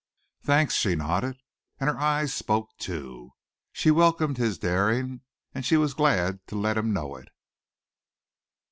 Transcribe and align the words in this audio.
"Thanks," 0.41 0.73
she 0.73 0.95
nodded, 0.95 1.37
and 1.79 1.87
her 1.87 1.99
eyes 1.99 2.33
spoke 2.33 2.75
too. 2.79 3.33
She 3.71 3.91
welcomed 3.91 4.39
his 4.39 4.57
daring 4.57 5.21
and 5.53 5.63
she 5.63 5.77
was 5.77 5.93
glad 5.93 6.39
to 6.47 6.55
let 6.55 6.75
him 6.75 6.91
know 6.91 7.15
it. 7.17 7.27